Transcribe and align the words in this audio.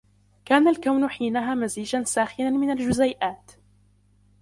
كان 0.45 0.67
الكون 0.67 1.07
حينها 1.09 1.55
مزيجا 1.55 2.03
ساخنا 2.03 2.49
من 2.49 2.71
الجزيئات 2.71 3.51